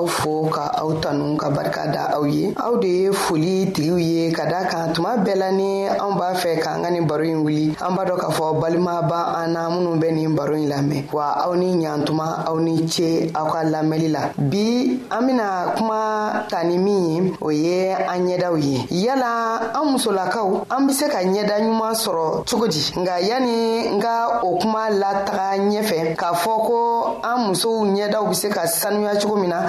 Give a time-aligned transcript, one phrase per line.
[0.00, 3.98] aw fo ka aw tanu ka barika da aw ye aw de ye foli tigiw
[4.00, 7.24] ye ka da kan tuma bɛɛ la ni anw b'a fɛ k'an ka nin baro
[7.28, 10.56] ɲi wuli an b'a dɔ k'a fɔ balima ba an na minnu bɛ nin baro
[10.56, 15.20] yi lamɛn wa aw ni ɲatuma aw ni ce aw ka lamɛli la bi an
[15.28, 15.98] bena kuma
[16.48, 21.08] ta ni min ye o ye an ɲɛdaw ye yala an musolakaw an be se
[21.12, 26.32] ka ɲɛda ɲuman sɔrɔ cogo di nga yani n ka o kuma lataga ɲɛfɛ k'a
[26.32, 26.78] fɔ ko
[27.20, 29.68] an musow ɲɛdaw be se ka sanuya cogo min na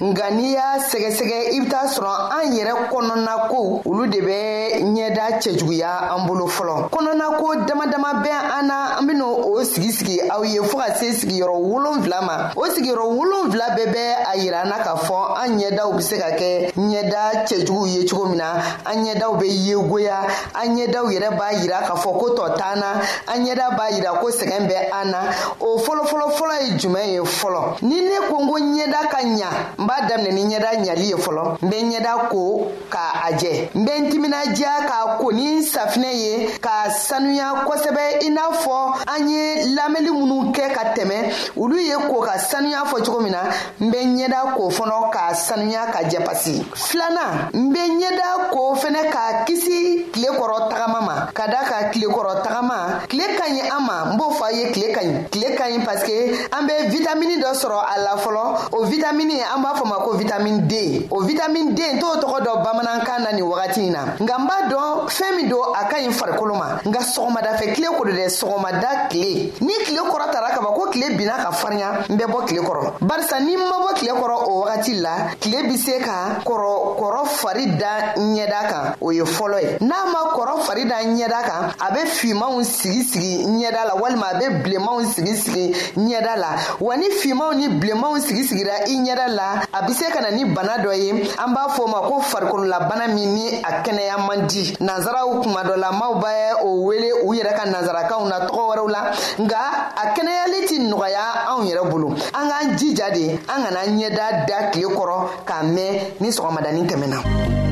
[0.00, 4.80] nga n'i y'a sɛgɛsɛgɛ i be t'a sɔrɔ an yɛrɛ kɔnɔna ko olu de bɛ
[4.92, 9.62] ɲɛda cɛjuguya an bolo fɔlɔ kɔnɔna ko dama dama bɛ an na an ben'o o
[9.62, 14.02] sigisigi aw ye fɔɔ ka se sigiyɔrɔ wolonfila ma o sigiyɔrɔ wolonfila bɛɛ bɛ
[14.32, 18.06] a yira an na k'a fɔ an ɲɛdaw be se ka kɛ ɲɛda cɛjuguw ye
[18.06, 22.30] cogo min na an ɲɛdaw be yegoya an ɲɛdaw yɛrɛ b'a yira k'a fɔ ko
[22.34, 25.20] tɔ t'an na an ɲɛda b'a yira ko sɛgɛn bɛ an na
[25.60, 29.86] o fɔlɔfɔlɔfɔlɔ ye juman ye fɔlɔ ni ne ko n ko ɲɛda ka ɲa n
[29.86, 32.42] b'a daminɛ ni ɲɛda ɲali ye fɔlɔ n be ɲɛda ko
[32.90, 37.66] k'a a jɛ n be n timinaja k'a ko ni n safinɛ ye k'a sanuya
[37.66, 38.76] kosɛbɛ i n'a fɔ
[39.14, 43.32] an ye lamɛnli minw kɛ ka tɛmɛ olu ye ko ka sanuya fɔ cogo min
[43.32, 43.42] na
[43.80, 48.74] n be ɲɛda ko fɔnɔ k'a sanuya ka jɛ pasi filanan n be ɲɛda ko
[48.76, 53.60] fɛnɛ k'a kisi tile kɔrɔ tagama ma ka da ka tilekɔrɔ tagama tile ka ɲi
[53.68, 56.14] an ma n b'o ye tile ka ɲi tile ka ɲi paske
[56.50, 58.40] an be vitamini dɔ sɔrɔ a la fɔlɔ
[58.72, 62.42] o vitamini an b'a fɔ ma ko vitamini d o vitamini d n t'o tɔgɔ
[62.42, 65.84] dɔ bamanankan na nin wagati in na nka n b'a dɔn fɛɛn min don a
[65.88, 70.30] ka ɲi farikolo ma nka sɔgɔmadafɛ kile ko do dɛ sɔgɔmada kile ni kile kɔrɔ
[70.32, 73.58] tara kaba ko kile binna ka farinya n bɛ bɔ kile kɔrɔ barisa ni n
[73.58, 78.14] ma bɔ kile kɔrɔ o wagati la tile be se ka kɔrɔ kɔrɔ fari da
[78.16, 82.00] ɲɛda kan o ye fɔlɔ ye n'a ma kɔrɔ fari da ɲɛda kan a be
[82.06, 86.48] fimanw sigi sigi ɲɛda la walima bɛ bilenmanw sigi sigi ɲɛda la
[86.80, 90.30] wa ni fimanw ni bilenmanw sigi sigira i ɲɛda la a be se ka na
[90.30, 94.16] ni bana dɔ ye an b'a fɔ o ma ko farikololabana min ni a kɛnɛya
[94.26, 98.62] man di nansaraw kuma dɔ lamaw bɛ o wele u yɛrɛ ka nansarakanw na tɔgɔ
[98.74, 99.10] wɛrɛw la
[99.40, 99.58] nga
[99.96, 104.70] a kɛnɛyali tɛ nɔgɔya anw yɛrɛ bolo an k'an jija de an kana ɲɛda da
[104.70, 107.71] tile kɔrɔ k'a mɛn ni sɔgɔmadanin tɛmɛna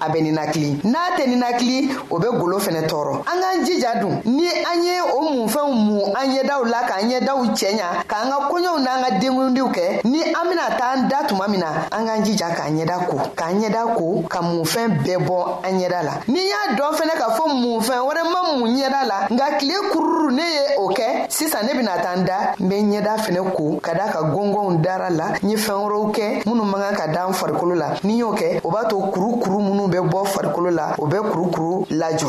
[0.00, 4.20] a bɛ ninakili n'a tɛ ninakili o be golo fɛnɛ tɔɔrɔ an k'an jija dun
[4.24, 8.78] ni an ye o munfɛnw mun an ɲɛdaw la k'an ɲɛdaw cɛɲa k'an ka koɲɛw
[8.80, 12.50] n'an ka denkundiw kɛ ni an bena t'an da tuma min na an k'an jija
[12.54, 16.74] k'an ɲɛda ko k'an ɲɛda ko ka munfɛn bɛɛ bɔ an ɲɛda la ni y'a
[16.76, 20.60] dɔn fɛnɛ k'a fɔ munfɛn wɛrɛ ma mun ɲɛda la nka kile kururu ne ye
[20.78, 20.92] o
[21.36, 24.80] sisan ne bena taa n da n be ɲɛda fɛnɛ ko ka daa ka gɔngɔnw
[24.84, 27.88] dara la n ye fɛɛn wɛrɛw kɛ minnw man kan ka da n farikolo la
[28.04, 31.84] ni y'o kɛ o b'a to kurukuru minnw bɛ bɔ farikolo la o bɛ kurukuru
[32.00, 32.28] lajɔ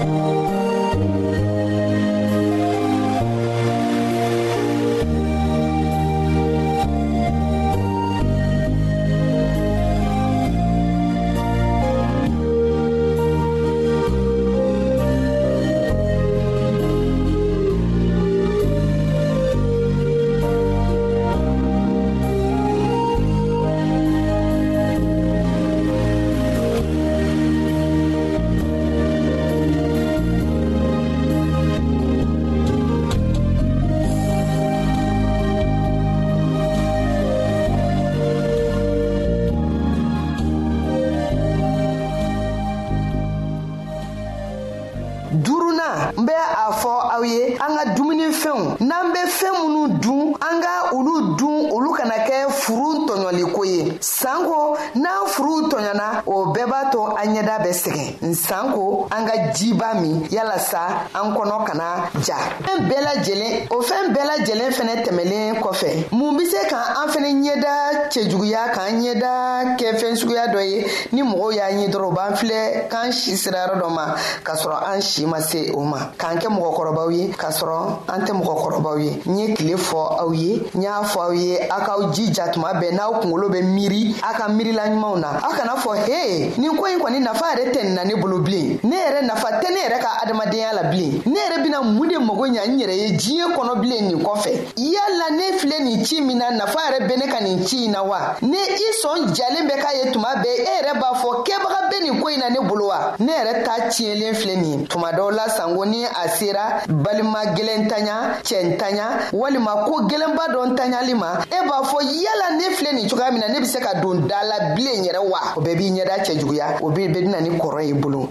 [58.51, 61.85] sanko an ka jiba min yalasa an kɔnɔ kana
[62.25, 62.35] ja
[62.67, 67.07] fɛn bɛɛ lajɛlen o fɛn bɛɛ lajɛlen fɛnɛ tɛmɛlen kɔfɛ mun be se ka an
[67.07, 67.71] fɛnɛ ɲɛda
[68.11, 69.31] cɛjuguya k'an ɲɛda
[69.79, 73.37] kɛ fɛn suguya dɔ ye ni mɔgɔw y'a ɲɛ dɔrɔn o b'an filɛ k'an si
[73.37, 77.07] sira yɔrɔ dɔ ma k'a sɔrɔ an si ma se o ma k'an kɛ mɔgɔkɔrɔbaw
[77.15, 80.99] ye k'a sɔrɔ an tɛ mɔgɔkɔrɔbaw ye n ye tile fɔ aw ye n y'a
[81.05, 84.89] fɔ aw ye a k'aw jija tuma bɛɛ n'aw kungolo bɛ miiri a ka miirila
[84.91, 88.03] ɲumanw na aw kana fɔ he nin ko ɲi kɔni nafa yɛrɛ tɛ nin na
[88.03, 91.63] ne bolo bilen ne yɛrɛ nafa tɛ ne yɛrɛ ka adamadenya la bilen ne yɛrɛ
[91.63, 95.45] bena mun de mago ɲa n yɛrɛ ye diɲɛ kɔnɔ bilen nin kɔfɛ yala ne
[95.59, 98.57] filɛ nin cii min na nafa yɛrɛ be ne ka nin ci na wa ne
[98.57, 102.19] i sɔn jalen bɛ k'a ye tuma bɛɛ e yɛrɛ b'a fɔ kɛbaga be nin
[102.21, 105.45] ko ɲi na ne bolo wa ne yɛrɛ ta tiɲɛlen filɛ nin tuma dɔw la
[105.49, 111.83] sango ni a sera balima gwɛlɛntanya cɛntanya walima ko gwɛlɛnba dɔn tanyali ma e b'a
[111.83, 114.73] fɔ yala ne filɛ nin cogoya min na ne be se ka don da la
[114.75, 118.30] bilen yɛrɛ wa o bɛɛ b'i ɲɛda juguya o be bedina ni kɔrɔ ye bolo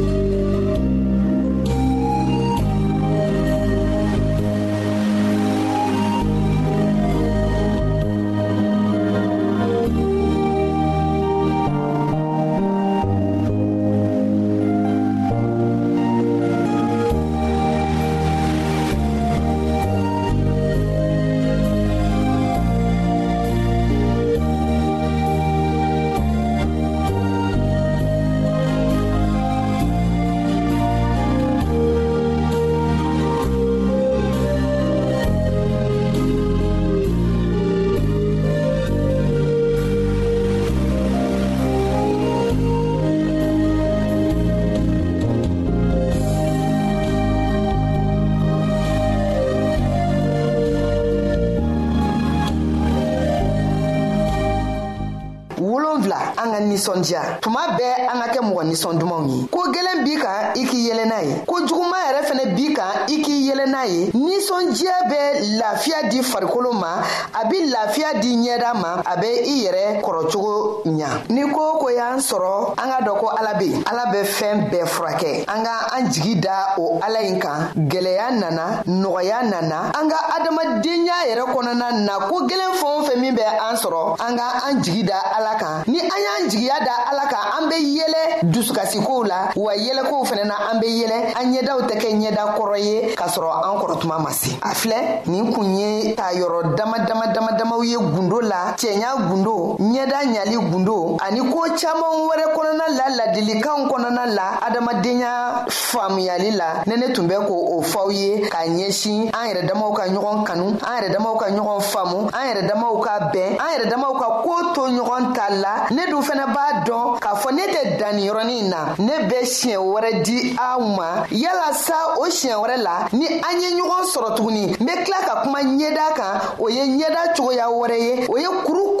[56.71, 60.63] ninsɔndiya tuma bɛɛ an ka kɛ mɔgɔ ninsɔn dumanw ye ko gwɛlɛn b'i kan i
[60.65, 64.01] k'i yɛlɛ n'a ye ko juguman yɛrɛ fɛnɛ b'i kan i k'i yɛlɛ n'a ye
[64.13, 65.19] ninsɔndiya bɛ
[65.59, 67.01] lafiya di farikolo ma
[67.35, 72.17] a be lafiya di ɲɛda ma a be i yɛrɛ kɔrɔcogo ɲa ni ko y'an
[72.23, 75.71] sɔrɔ an ka dɔ ko ala be yen ala bɛ fɛɛn bɛɛ furakɛ an ka
[75.95, 81.43] an jigi da o ala yi kan gwɛlɛya nana nɔgɔya nana an ka adamadenya yɛrɛ
[81.53, 85.03] kɔnɔna na ko gwelen fɛn o fɛn min bɛ an sɔrɔ an ka an jigi
[85.03, 89.49] da ala kan ni an y'an jigiya da ala kan an be yɛlɛ dusukasikow la
[89.55, 93.27] wa yɛlɛkow fɛnɛ na an be yɛlɛ an ɲɛdaw tɛ kɛ ɲɛda kɔrɔ ye k'a
[93.27, 97.27] sɔrɔ an kɔrɔ tuma ma se a filɛ nin kun ye k'a yɔrɔ dama dama
[97.33, 102.85] dama damaw ye gundo la cɛɲa gundo ɲɛda ɲali gundo ani koo caaman wɛrɛ kɔnɔna
[102.99, 105.33] la ladilikanw kɔnɔna la adamadenya
[105.67, 109.89] faamuyali la ne ne tun bɛ k' o fɔw ye k'a ɲɛsin an yɛrɛ damaw
[109.97, 113.71] ka ɲɔgɔn kanu an yɛrɛ damaw ka ɲɔgɔn faamu an yɛrɛ damaw ka bɛn an
[113.73, 117.51] yɛrɛ damaw ka koo to ɲɔgɔn ta la ne dun fɛnɛ b'a dɔn k'a fɔ
[117.51, 122.77] ne tɛ danniyɔrɔnin na ne bɛ siɲɛ wɛrɛ di aw ma yalasa o siɲɛ wɛrɛ
[122.83, 126.67] la ni an ye ɲɔgɔn sɔrɔ tuguni n be tila ka kuma ɲɛda kan o
[126.69, 129.00] ye ɲɛda cogoya wɛrɛ ye o ye kuru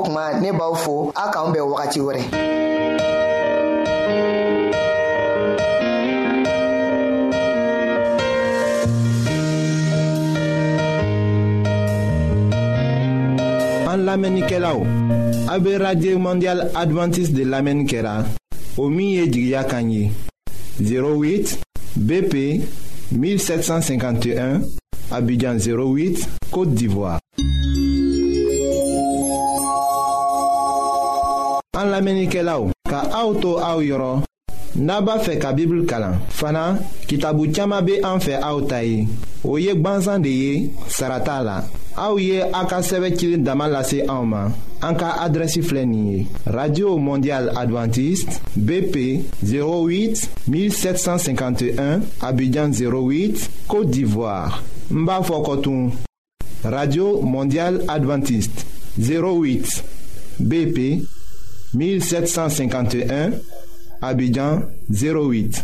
[0.03, 0.51] En kuma ne
[16.17, 18.23] mondial adventiste de l'Amenikela,
[18.77, 18.89] au o
[20.79, 21.59] du 08
[21.97, 22.61] bp
[23.11, 24.61] 1751
[25.11, 27.19] abidjan 08 côte d'ivoire
[31.91, 34.21] an lamɛnnikɛla o ka aw to aw yɔrɔ
[34.75, 39.07] n'a b'a fɛ ka bibulu kalan fana kitabu caaman be an fɛ aw ta ye
[39.43, 41.63] o ye gwanzan de ye sara t'a la
[41.97, 46.07] aw ye a ka sɛbɛ cilen dama lase anw ma an ka adrɛsi filɛ nin
[46.11, 48.95] ye radio mondial advantiste bp
[49.43, 55.91] 08 1751 abijan 08 côte d'ivoire n b'a fɔ kɔtun
[56.63, 58.63] radio mondial advantiste
[58.97, 59.83] 08
[60.39, 60.77] bp
[61.73, 63.31] 1751,
[64.01, 65.63] Abidjan 08.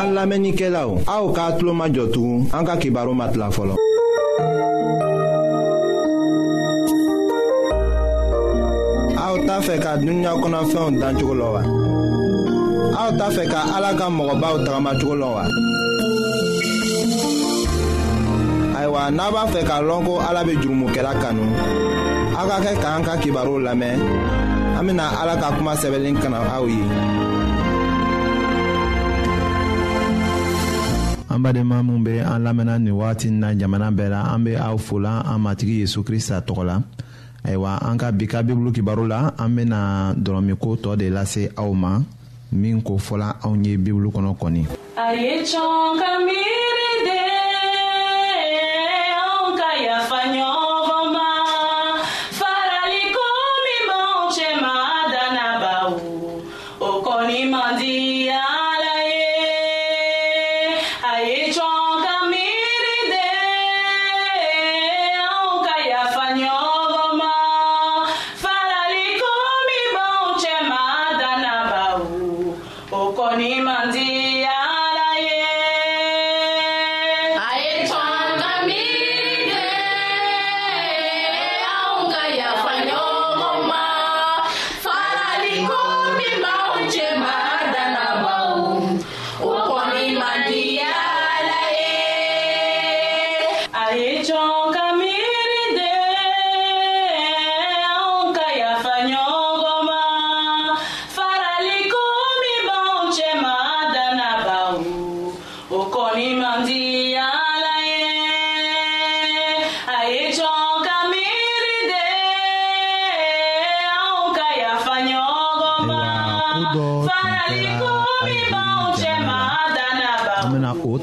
[0.00, 3.50] An lamenike la ou, a ou ka atlo ma jotou, an ka kibaro mat la
[3.52, 3.76] folo.
[9.18, 11.60] A ou ta fe ka dunya konan fe yon dan chou wa.
[12.96, 15.44] A ou ta fe ka alaka mwoba ou trama chou wa.
[18.78, 21.56] Aywa, e naba fe ka lonko alabe jurumou ke la kanou.
[22.40, 24.08] A ka ke ka an ka kibaro la men.
[24.78, 26.78] an bena ala ka kuma sɛbɛlen kana aw ye
[31.34, 34.76] an badenma minw be an lamɛnna nin wagati na jamana bɛɛ la an be aw
[34.78, 36.76] fola an matigi yezu krista tɔgɔ la
[37.44, 41.72] ayiwa an ka bi ka bibulu kibaru la an bena dɔrɔmiko tɔɔ de lase aw
[41.74, 41.98] ma
[42.52, 45.42] min ko fɔla anw ye bibulu kɔnɔ kɔni a ye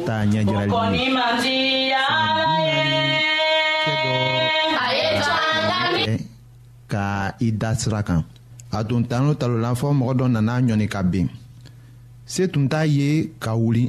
[0.08, 0.74] taa ɲɛ jirali
[6.92, 7.08] ka
[7.48, 8.22] i da sira kan
[8.72, 11.28] a tun tanu talola fɔ mɔgɔ dɔ nana ɲɔni ka bin
[12.34, 13.08] se tun t'a ye
[13.44, 13.84] ka wuli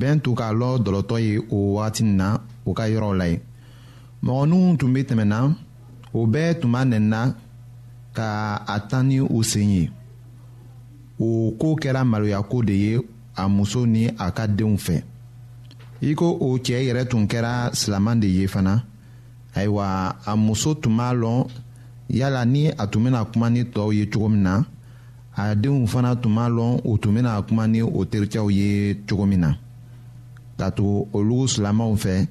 [0.00, 2.26] bɛn tun k'a lɔ dɔlɔtɔ ye o wagatin na
[2.66, 3.36] o ka yɔrɔw la ye
[4.26, 5.38] mɔgɔninw tun be tɛmɛna
[6.18, 7.20] o bɛɛ tun b'a nɛnina
[8.16, 8.26] ka
[8.74, 9.84] a tan ni u sen ye
[11.20, 11.26] o
[11.60, 13.00] koo kɛra maloyako de ye
[13.36, 14.96] a muso ni a ka denw fɛ
[16.04, 18.84] i ko o cɛɛ yɛrɛ tun kɛra silaman de ye fana
[19.56, 21.46] ayiwa a muso tun b'a lɔn
[22.10, 24.62] yala ni a tun bena kuma ni tɔɔw ye cogo min na
[25.36, 29.24] a denw fana tun b'a lɔn u tun bena kuma ni o tericɛw ye cogo
[29.26, 29.50] min na
[30.58, 32.26] ka tugu olugu silamaw fɛ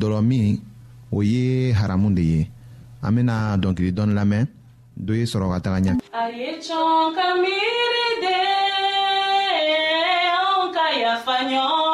[0.00, 0.60] dɔlɔmin
[1.12, 2.48] o ye haramu de ye
[3.02, 4.46] an bena dɔnkili dɔni lamɛn
[5.04, 8.36] dɔ ye sɔrɔ ka taga ɲɛ ka miiri de
[10.76, 11.93] ka yafa ɲɔgɔn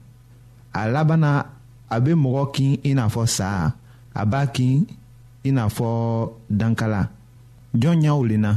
[0.73, 1.31] a laban na
[1.91, 3.71] a bɛ mɔgɔ kin i n'a fɔ sa
[4.15, 4.85] a b'a kin
[5.43, 7.07] i n'a fɔ dankala
[7.75, 8.53] jɔn ɲɛ wulenna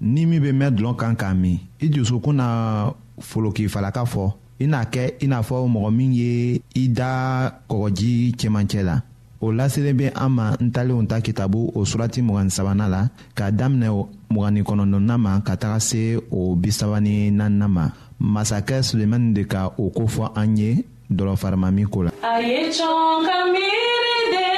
[0.00, 4.82] ni min bɛ mɛn dɔlɔ kan k'a min i dusukun na folokifalaka fɔ i n'a
[4.90, 9.00] kɛ i n'a fɔ mɔgɔ min ye i da kɔgɔji cɛmancɛ la
[9.40, 13.52] o laselen bɛ an ma n talenw ta kitabu o surati mugani sabanan la k'a
[13.54, 13.88] daminɛ
[14.32, 17.86] mugani kɔnɔntɔnnan ma ka taga se o bisaba ni naaninan ma
[18.20, 22.10] masakɛ sulemani de ka o ko fɔ an ye dɔlɔ farimami ko la.
[22.32, 24.50] a ye cɔn ka miiri de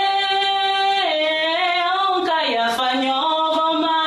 [1.95, 3.99] anw ka yafa ɲɔgɔn ma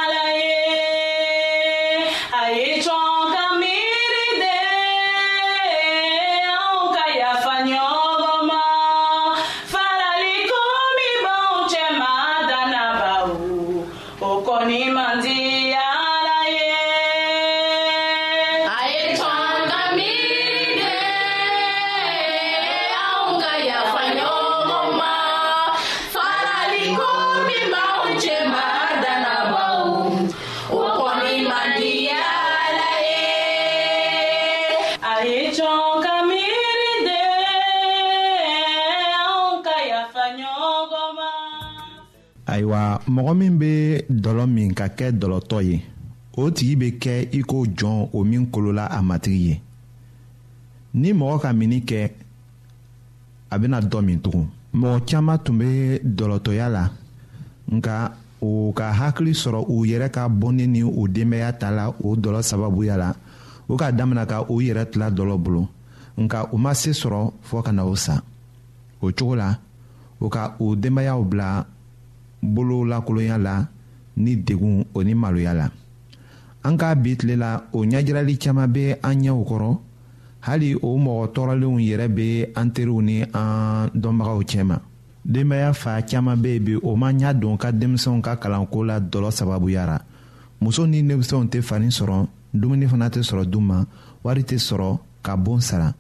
[44.42, 45.76] dɔlɔ min ka kɛ dɔlɔtɔ ye
[46.42, 49.62] o tigi bɛ kɛ i ko jɔn o min kolola a matigi ye
[50.94, 52.12] ni mɔgɔ ka mini kɛ
[53.52, 56.90] a bɛna dɔ min tugun mɔgɔ caman tun bɛ dɔlɔtɔya la
[57.72, 62.16] nka o ka hakili sɔrɔ u yɛrɛ ka bɔnni ni o denbaya ta la o
[62.16, 63.14] dɔlɔ sababuya la
[63.68, 65.68] o k'a ka o yɛrɛ tila dɔlɔ bolo
[66.18, 68.22] nka ma se sɔrɔ ka na o sa
[69.02, 69.58] o cogo la
[70.20, 71.68] o ka o denbayaw bila
[74.18, 75.70] ni degun o ni maloya la
[76.68, 79.72] an ka bi tile la o ɲɛjirali caaman be an ɲɛw kɔrɔ
[80.46, 84.78] hali o mɔgɔ tɔɔrɔlenw yɛrɛ be an teriw ni an dɔnbagaw cɛma
[85.32, 89.00] denbaya fa caaman be yen bi o ma ɲa don ka denmisɛnw ka kalanko la
[89.00, 89.98] dɔlɔ sababuya ra
[90.60, 93.84] muso ni denmisɛnw tɛ fani sɔrɔ dumuni fana tɛ sɔrɔ du ma
[94.24, 95.94] wari tɛ sɔrɔ ka boon sara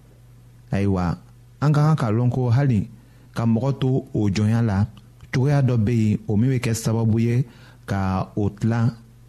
[0.72, 1.18] ayiwa
[1.62, 2.90] an ka kan ka lɔn ko hali
[3.34, 4.86] ka mɔgɔ to o jɔnya la
[5.34, 7.46] cogoya dɔ be yen o min be kɛ sababu ye
[7.92, 8.04] ka
[8.42, 8.80] o tila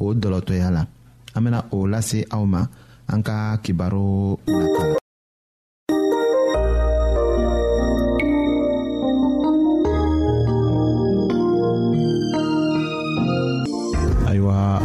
[0.03, 0.83] o dɔlɔtɔya la
[1.35, 2.61] an bena o lase aw ma
[3.13, 4.09] an ka kibaro
[4.59, 4.99] nata la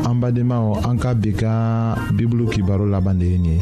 [0.10, 1.54] an badenmaw an ka bi ka
[2.16, 3.58] bibulu kibaro laban de ye nin ye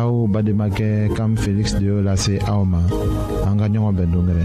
[0.00, 2.80] aw bademakɛ kam feliksi de y'o lase aw ma
[3.48, 4.44] an ka ɲɔgɔn bɛn dongɛrɛ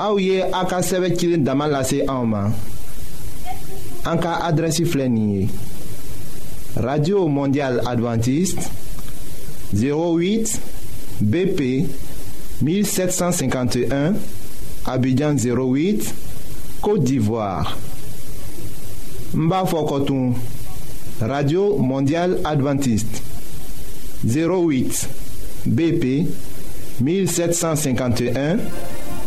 [0.00, 0.80] Aouye Aka
[6.80, 8.70] radio mondiale adventiste
[9.74, 10.60] 08
[11.20, 11.86] bp
[12.62, 14.12] 1751
[14.86, 16.14] abidjan 08
[16.80, 17.76] côte d'ivoire
[21.20, 23.22] radio mondiale adventiste
[24.24, 25.08] 08
[25.66, 26.26] bp
[27.00, 28.58] 1751